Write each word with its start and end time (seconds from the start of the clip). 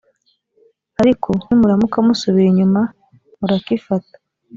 ariko 1.01 1.29
nimuramuka 1.45 1.97
musubiye 2.07 2.47
inyuma 2.49 2.81
murakifata. 3.39 4.15